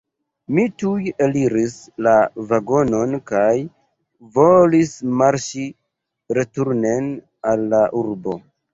Mi 0.59 0.63
tuj 0.83 1.11
eliris 1.25 1.75
la 2.07 2.13
vagonon 2.53 3.15
kaj 3.33 3.53
volis 4.41 4.97
marŝi 5.23 5.69
returnen 6.41 7.17
al 7.55 7.73
la 7.79 7.89
urbo. 8.05 8.41